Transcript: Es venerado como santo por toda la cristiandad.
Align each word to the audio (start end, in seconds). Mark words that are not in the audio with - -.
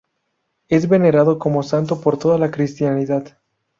Es 0.67 0.89
venerado 0.89 1.37
como 1.37 1.61
santo 1.61 2.01
por 2.01 2.17
toda 2.17 2.39
la 2.39 2.49
cristiandad. 2.49 3.33